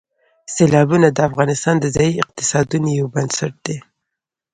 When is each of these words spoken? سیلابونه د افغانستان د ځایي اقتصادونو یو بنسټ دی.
سیلابونه 0.53 1.07
د 1.11 1.19
افغانستان 1.29 1.75
د 1.79 1.85
ځایي 1.95 2.13
اقتصادونو 2.23 2.87
یو 2.99 3.07
بنسټ 3.15 3.53
دی. 3.65 3.77